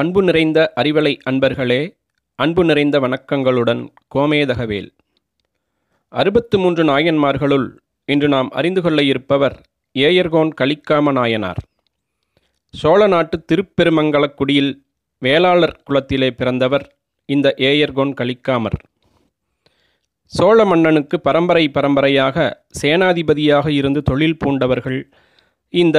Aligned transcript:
பண்பு 0.00 0.22
நிறைந்த 0.22 0.72
அறிவலை 0.80 1.12
அன்பர்களே 1.30 1.96
அன்பு 2.34 2.64
நிறைந்த 2.64 2.96
வணக்கங்களுடன் 3.00 3.80
கோமேதகவேல். 4.14 4.88
அறுபத்து 6.08 6.58
மூன்று 6.58 6.82
நாயன்மார்களுள் 6.84 7.66
இன்று 8.04 8.28
நாம் 8.28 8.50
அறிந்து 8.50 8.82
கொள்ள 8.82 9.02
இருப்பவர் 9.02 9.56
ஏயர்கோன் 9.94 10.50
கலிக்காம 10.60 11.12
நாயனார். 11.12 11.60
சோழ 12.70 13.06
நாட்டு 13.06 13.38
திருப்பெருமங்கலக்குடியில் 13.52 14.72
வேளாளர் 15.18 15.76
குலத்திலே 15.84 16.30
பிறந்தவர் 16.30 16.86
இந்த 17.26 17.54
ஏயர்கோன் 17.58 18.14
கலிக்காமர். 18.20 18.78
சோழ 20.24 20.64
மன்னனுக்கு 20.64 21.20
பரம்பரை 21.20 21.68
பரம்பரையாக 21.68 22.64
சேனாதிபதியாக 22.82 23.68
இருந்து 23.68 24.02
தொழில் 24.02 24.40
பூண்டவர்கள் 24.44 25.12
இந்த 25.68 25.98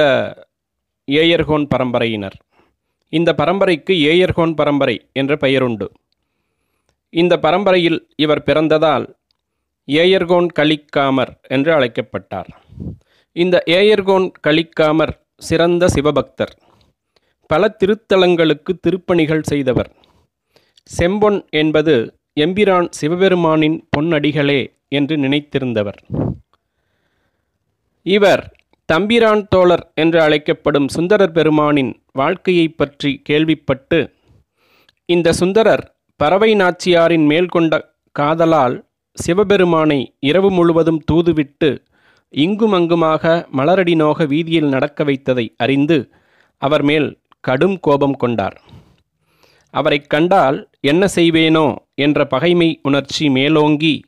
ஏயர்கோன் 1.06 1.66
பரம்பரையினர். 1.76 2.38
இந்த 3.12 3.34
பரம்பரைக்கு 3.34 3.94
ஏயர்கோன் 4.12 4.54
பரம்பரை 4.54 5.08
என்ற 5.12 5.36
பெயருண்டு. 5.36 5.92
இந்த 7.10 7.38
பரம்பரையில் 7.38 8.08
இவர் 8.16 8.42
பிறந்ததால் 8.46 9.14
ஏயர்கோன் 9.86 10.48
கலிக்காமர் 10.58 11.32
என்று 11.48 11.72
அழைக்கப்பட்டார். 11.72 12.62
இந்த 13.32 13.62
ஏயர்கோன் 13.66 14.30
கலிக்காமர் 14.46 15.10
சிறந்த 15.36 15.88
சிவபக்தர். 15.88 16.54
பல 17.46 17.76
திருத்தலங்களுக்கு 17.84 18.72
திருப்பணிகள் 18.86 19.42
செய்தவர். 19.42 19.90
செம்பொன் 20.98 21.48
என்பது 21.50 22.18
எம்பிரான் 22.40 22.88
சிவபெருமானின் 23.00 23.88
பொன்னடிகளே 23.96 24.60
என்று 24.88 25.16
நினைத்திருந்தவர். 25.16 25.98
இவர் 28.02 28.56
தம்பிரான் 28.84 29.48
தோழர் 29.48 29.92
என்று 29.94 30.20
அழைக்கப்படும் 30.20 30.88
சுந்தரர் 30.88 31.32
பெருமானின் 31.32 32.01
வாழ்க்கையை 32.22 32.68
பற்றி 32.68 33.20
கேள்விப்பட்டு 33.24 34.12
இந்த 35.04 35.32
சுந்தரர் 35.32 35.96
பறவை 36.16 36.54
நாச்சியாரின் 36.54 37.26
மேல் 37.26 37.46
கொண்ட 37.46 37.94
காதலால் 38.12 38.88
சிவபெருமானை 39.14 40.16
இரவு 40.20 40.50
முழுவதும் 40.50 41.02
தூதுவிட்டு 41.12 41.84
இங்குமங்குமாக 42.30 43.48
மலரடி 43.56 43.94
நோக 43.94 44.24
வீதியில் 44.24 44.68
நடக்க 44.68 45.04
வைத்ததை 45.04 45.48
அறிந்து 45.56 46.12
அவர் 46.58 46.82
மேல் 46.82 47.20
கடும் 47.40 47.80
கோபம் 47.80 48.16
கொண்டார். 48.16 48.60
அவரைக் 49.70 50.10
கண்டால் 50.10 50.70
என்ன 50.80 51.08
செய்வேனோ 51.14 51.76
என்ற 51.94 52.26
பகைமை 52.26 52.80
உணர்ச்சி 52.82 53.30
மேலோங்கி 53.30 54.04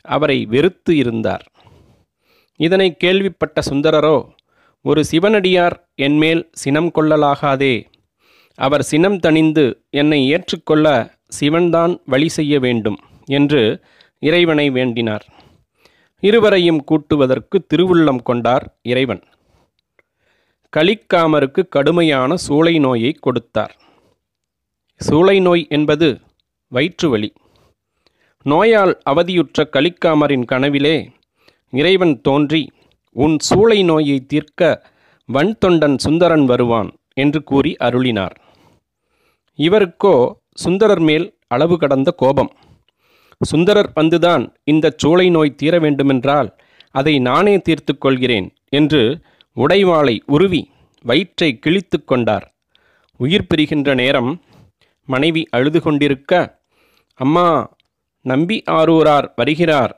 அவரை 0.00 0.46
வெறுத்து 0.46 0.96
இருந்தார். 0.96 1.52
இதனை 2.56 2.96
கேள்விப்பட்ட 2.96 3.60
சுந்தரரோ 3.70 4.26
ஒரு 4.88 5.04
சிவனடியார் 5.04 5.74
என்மேல் 5.94 6.48
சினம் 6.52 6.90
கொள்ளலாகாதே. 6.94 7.86
அவர் 8.58 8.82
சினம் 8.82 9.16
தணிந்து 9.16 9.64
என்னை 9.90 10.28
ஏற்றுக்கொள்ள 10.28 10.86
சிவன்தான் 11.28 12.00
வழி 12.04 12.28
செய்ய 12.28 12.58
வேண்டும் 12.58 12.98
என்று 13.24 13.62
இறைவனை 14.18 14.70
வேண்டினார். 14.70 15.24
இருவரையும் 16.20 16.84
கூட்டுவதற்கு 16.84 17.56
திருவுள்ளம் 17.74 18.22
கொண்டார் 18.22 18.76
இறைவன். 18.82 19.22
கலிக்காமருக்கு 20.76 21.68
கடுமையான 21.68 22.34
சூளை 22.48 22.78
நோயை 22.78 23.12
கொடுத்தார். 23.12 23.74
சூளை 25.00 25.40
நோய் 25.40 25.66
என்பது 25.68 26.20
வயிற்றுவலி 26.72 27.32
நோயால் 28.42 29.00
அவதியுற்ற 29.04 29.68
கலிக்காமரின் 29.72 30.44
கனவிலே 30.44 30.96
இறைவன் 31.70 32.20
தோன்றி 32.20 32.62
உன் 33.24 33.36
சூளை 33.48 33.84
நோயை 33.84 34.16
தீர்க்க 34.26 34.60
வன்தொண்டன் 35.32 35.96
சுந்தரன் 36.04 36.44
வருவான் 36.44 36.90
என்று 37.14 37.40
கூறி 37.42 37.72
அருளினார். 37.80 38.34
இவருக்கோ 39.58 40.14
சுந்தரர் 40.54 41.00
மேல் 41.00 41.26
அளவு 41.48 41.76
கடந்த 41.78 42.10
கோபம். 42.10 42.50
சுந்தரர் 43.40 43.90
வந்துதான் 44.00 44.44
இந்த 44.64 44.94
சூளை 45.02 45.30
நோய் 45.30 45.54
தீர 45.54 45.78
வேண்டுமென்றால் 45.78 46.50
அதை 46.90 47.18
நானே 47.18 47.54
தீர்த்து 47.58 47.98
கொள்கிறேன் 47.98 48.48
என்று 48.68 49.02
உடைவாளை 49.56 50.16
உருவி 50.26 50.62
வயிற்றை 51.04 51.58
கிழித்து 51.58 51.98
கொண்டார். 52.04 52.46
உயிர் 53.20 53.48
பிரிகின்ற 53.50 53.94
நேரம் 53.94 54.30
மனைவி 55.08 55.42
அழுது 55.50 55.80
கொண்டிருக்க 55.82 56.32
அம்மா 57.20 57.48
நம்பி 58.24 58.62
ஆரூரார் 58.70 59.26
வருகிறார். 59.36 59.92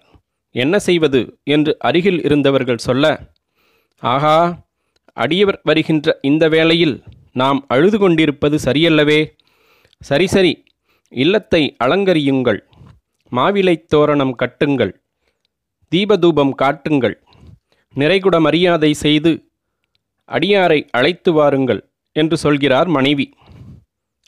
என்ன 0.50 0.78
செய்வது 0.78 1.38
என்று 1.44 1.76
அருகில் 1.78 2.22
இருந்தவர்கள் 2.22 2.78
சொல்ல 2.78 3.32
ஆகா 3.98 4.66
அடியவர் 5.12 5.60
வருகின்ற 5.62 6.18
இந்த 6.22 6.48
வேளையில் 6.48 7.02
நாம் 7.32 7.64
அழுது 7.68 7.98
கொண்டிருப்பது 7.98 8.58
சரியல்லவே. 8.64 9.36
சரி 10.00 10.26
சரி 10.26 10.64
இல்லத்தை 11.08 11.76
அலங்கரியுங்கள். 11.84 12.58
மாவிலைத் 13.30 13.84
தோரணம் 13.84 14.34
கட்டுங்கள். 14.38 14.92
தீபதூபம் 15.94 16.50
காட்டுங்கள். 16.50 17.22
நிறைகுட 17.94 18.40
மரியாதை 18.40 18.94
செய்து 18.94 19.50
அடியாரை 20.28 20.86
அழைத்து 20.90 21.32
வாருங்கள் 21.32 21.88
என்று 22.12 22.36
சொல்கிறார் 22.36 22.86
மனைவி. 22.86 23.34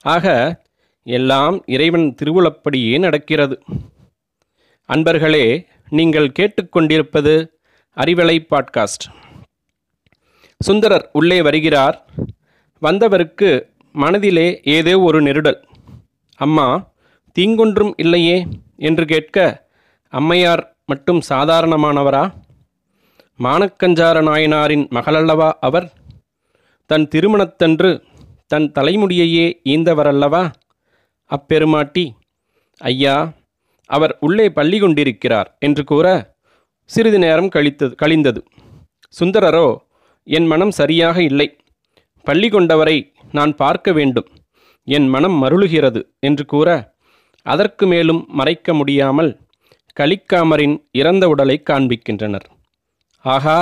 ஆக 0.00 0.56
எல்லாம் 1.02 1.62
இறைவன் 1.66 2.14
திருவுளப்படியே 2.22 2.98
நடக்கிறது. 2.98 3.62
அன்பர்களே 4.94 5.66
நீங்கள் 5.88 6.32
கேட்டுக்கொண்டிருப்பது 6.38 7.46
அறிவலை 7.96 8.46
பாட்காஸ்ட். 8.50 9.04
சுந்தரர் 10.58 11.10
உள்ளே 11.12 11.42
வருகிறார். 11.42 12.08
வந்தவருக்கு 12.78 13.70
மனதிலே 13.92 14.60
ஏதோ 14.64 15.00
ஒரு 15.00 15.22
நெருடல். 15.22 15.62
அம்மா 16.36 16.92
தீங்கொன்றும் 17.38 17.92
இல்லையே 17.96 18.46
என்று 18.76 19.04
கேட்க 19.04 19.68
அம்மையார் 20.08 20.76
மட்டும் 20.86 21.20
சாதாரணமானவரா? 21.28 22.32
மானக்கஞ்சார 23.38 24.22
நாயனாரின் 24.22 24.88
மகளல்லவா 24.88 25.52
அவர்? 25.60 25.92
தன் 26.86 27.08
திருமணத்தன்று 27.14 28.02
தன் 28.46 28.72
தலைமுடியையே 28.72 29.60
ஈந்தவரல்லவா? 29.64 30.52
அப்பெருமாட்டி 31.24 32.12
ஐயா 32.78 33.32
அவர் 33.96 34.12
உள்ளே 34.20 34.46
பள்ளி 34.58 34.78
கொண்டிருக்கிறார் 34.80 35.48
என்று 35.58 35.82
கூற 35.84 36.06
சிறிது 36.90 37.18
நேரம் 37.18 37.50
கழித்தது 37.54 37.94
கழிந்தது. 38.02 38.40
சுந்தரரோ 39.14 39.68
என் 40.26 40.46
மனம் 40.46 40.72
சரியாக 40.80 41.16
இல்லை. 41.22 41.48
பள்ளி 42.24 42.48
கொண்டவரை 42.48 42.96
நான் 43.32 43.52
பார்க்க 43.56 43.92
வேண்டும். 43.92 44.28
என் 44.88 45.08
மனம் 45.08 45.36
மருளுகிறது 45.42 46.00
என்று 46.20 46.44
கூற 46.44 46.68
அதற்கு 47.46 47.84
மேலும் 47.86 48.20
மறைக்க 48.38 48.74
முடியாமல் 48.74 49.30
கலிக்காமரின் 49.96 50.76
இறந்த 50.92 51.24
உடலை 51.28 51.56
காண்பிக்கின்றனர். 51.70 52.46
ஆகா 53.24 53.58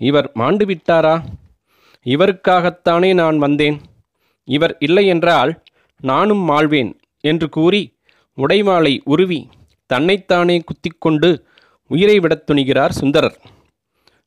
இவர் 0.00 0.28
மாண்டு 0.34 0.64
விட்டாரா? 0.66 1.14
இவருக்காகத்தானே 2.06 3.10
நான் 3.14 3.38
வந்தேன். 3.38 3.78
இவர் 4.48 4.74
இல்லையென்றால் 4.78 5.52
நானும் 6.00 6.42
மாழ்வேன் 6.50 6.90
என்று 7.24 7.46
கூறி 7.48 7.82
உடைவாளை 8.36 9.00
உருவி 9.04 9.48
தன்னைத்தானே 9.86 10.64
குத்திக்கொண்டு 10.64 11.44
உயிரை 11.88 12.18
விடத் 12.18 12.50
துணிகிறார் 12.50 12.88
சுந்தரர். 12.88 13.40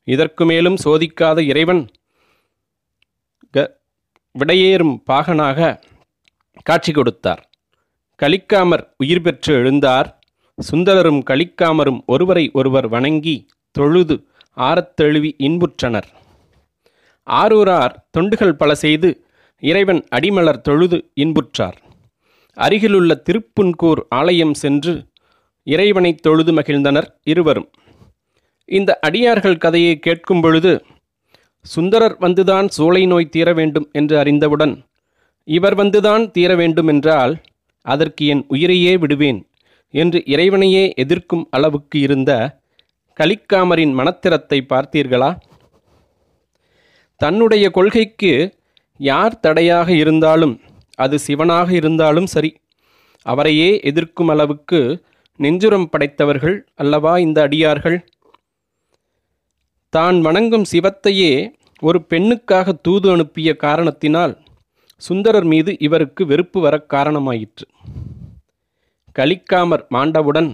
இதற்கு 0.04 0.44
மேலும் 0.44 0.76
சோதிக்காத 0.84 1.38
இறைவன் 1.38 1.88
க 3.50 3.80
விடையேறும் 4.38 4.94
பாகனாக 5.10 5.80
காட்சி 6.62 6.92
கொடுத்தார். 6.92 7.50
கலிக்காமர் 8.22 8.92
உயிர் 8.96 9.20
பெற்று 9.20 9.56
எழுந்தார். 9.56 10.18
சுந்தரரும் 10.72 11.22
கலிக்காமரும் 11.30 12.00
ஒருவரை 12.06 12.50
ஒருவர் 12.52 12.88
வணங்கி 12.88 13.46
தொழுது 13.70 14.26
ஆரத்தெழுவி 14.56 15.30
இன்புற்றனர். 15.38 16.08
ஆரூரார் 17.30 17.94
தொண்டுகள் 18.18 18.52
பல 18.52 18.74
செய்து 18.74 19.24
இறைவன் 19.60 20.06
அடிமலர் 20.10 20.60
தொழுது 20.60 21.10
இன்புற்றார். 21.14 21.78
அருகிலுள்ள 22.60 23.22
திருப்புன்கூர் 23.28 24.06
ஆலயம் 24.08 24.54
சென்று 24.54 25.04
இறைவனை 25.64 26.14
தொழுது 26.14 26.52
மகிழ்ந்தனர் 26.52 27.08
இருவரும். 27.22 27.68
இந்த 28.64 28.98
அடியார்கள் 29.00 29.56
கதையை 29.56 29.98
கேட்கும் 29.98 30.40
பொழுது 30.40 30.84
சுந்தரர் 31.64 32.16
வந்துதான் 32.20 32.68
சூளை 32.76 33.06
நோய் 33.06 33.28
தீர 33.28 33.52
வேண்டும் 33.52 33.88
என்று 33.92 34.18
அறிந்தவுடன் 34.18 34.84
இவர் 35.44 35.74
வந்துதான் 35.74 36.30
தீர 36.30 36.54
வேண்டுமென்றால் 36.54 37.40
அதற்கு 37.86 38.26
என் 38.26 38.44
உயிரையே 38.48 38.96
விடுவேன் 38.96 39.40
என்று 39.94 40.22
இறைவனையே 40.26 40.92
எதிர்க்கும் 40.94 41.46
அளவுக்கு 41.50 42.00
இருந்த 42.00 42.58
கலிக்காமரின் 43.16 43.94
மனத்திறத்தை 43.94 44.58
பார்த்தீர்களா? 44.68 45.30
தன்னுடைய 47.16 47.70
கொள்கைக்கு 47.70 48.32
யார் 49.00 49.40
தடையாக 49.40 49.92
இருந்தாலும் 49.92 50.54
அது 51.04 51.16
சிவனாக 51.18 51.68
இருந்தாலும் 51.72 52.28
சரி. 52.34 52.50
அவரையே 53.26 53.70
எதிர்க்கும் 53.80 54.28
அளவுக்கு 54.28 54.80
நெஞ்சுரம் 55.40 55.90
படைத்தவர்கள் 55.92 56.56
அல்லவா 56.74 57.12
இந்த 57.18 57.38
அடியார்கள்? 57.46 57.98
தான் 59.92 60.18
வணங்கும் 60.20 60.66
சிவத்தையே 60.72 61.32
ஒரு 61.80 61.98
பெண்ணுக்காக 62.10 62.72
தூது 62.82 63.06
அனுப்பிய 63.10 63.50
காரணத்தினால் 63.56 64.34
சுந்தரர் 65.02 65.48
மீது 65.52 65.70
இவருக்கு 65.78 66.22
வெறுப்பு 66.26 66.58
வர 66.60 66.74
காரணமாயிற்று. 66.88 67.66
கலிக்காமர் 69.18 69.84
மாண்டவுடன் 69.90 70.50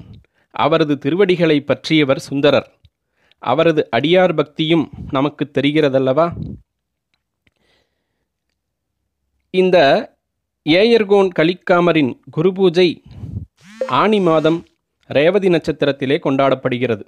அவரது 0.55 0.95
திருவடிகளை 0.99 1.59
பற்றியவர் 1.61 2.21
சுந்தரர். 2.29 2.69
அவரது 3.43 3.83
அடியார் 3.97 4.35
பக்தியும் 4.35 4.85
நமக்கு 5.11 5.45
தெரிகிறதல்லவா? 5.59 6.27
இந்த 9.55 9.77
ஏயர்கோன் 10.67 11.29
கலிக்காமரின் 11.39 12.13
குரு 12.31 12.53
பூஜை 12.53 13.03
ஆனி 13.87 14.21
மாதம் 14.21 14.65
ரேவதி 15.07 15.49
நட்சத்திரத்திலே 15.49 16.17
கொண்டாடப்படுகிறது. 16.25 17.05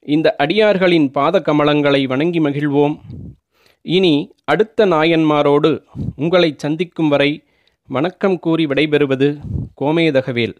இந்த 0.00 0.34
அடியார்களின் 0.38 1.10
பாத 1.10 1.42
கமலங்களை 1.46 2.04
வணங்கி 2.04 2.40
மகிழ்வோம். 2.40 2.98
இனி 3.82 4.34
அடுத்த 4.44 4.86
நாயன்மாரோடு 4.86 5.84
உங்களை 6.16 6.54
சந்திக்கும் 6.56 7.08
வரை 7.08 7.44
வணக்கம் 7.86 8.38
கூறி 8.38 8.66
விடைபெறுவது 8.66 9.40
கோமேதகவேல் 9.80 10.56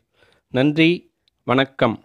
நன்றி 0.49 1.11
வணக்கம். 1.45 2.01